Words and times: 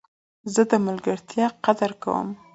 زه 0.53 0.61
د 0.69 0.71
ملګرتیا 0.87 1.47
قدر 1.65 1.91
کوم. 2.03 2.27